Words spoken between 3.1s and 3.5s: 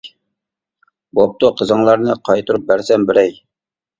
بېرەي.